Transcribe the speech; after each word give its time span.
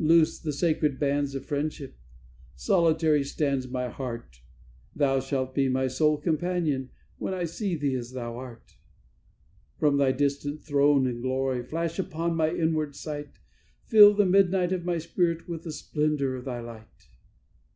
"Loosed 0.00 0.42
the 0.42 0.52
sacred 0.52 0.98
bands 0.98 1.36
of 1.36 1.44
friendship, 1.46 1.94
solitary 2.56 3.22
stands 3.22 3.68
my 3.68 3.88
heart; 3.88 4.40
Thou 4.92 5.20
shalt 5.20 5.54
be 5.54 5.68
my 5.68 5.86
sole 5.86 6.16
companion 6.16 6.90
when 7.18 7.32
I 7.32 7.44
see 7.44 7.76
Thee 7.76 7.94
as 7.94 8.10
Thou 8.10 8.36
art. 8.38 8.76
"From 9.78 9.98
Thy 9.98 10.10
distant 10.10 10.64
throne 10.64 11.06
in 11.06 11.20
glory, 11.20 11.62
flash 11.62 12.00
upon 12.00 12.34
my 12.34 12.50
inward 12.50 12.96
sight, 12.96 13.38
Fill 13.84 14.14
the 14.14 14.26
midnight 14.26 14.72
of 14.72 14.84
my 14.84 14.98
spirit 14.98 15.48
with 15.48 15.62
the 15.62 15.70
splendour 15.70 16.34
of 16.34 16.44
Thy 16.46 16.58
light. 16.58 17.06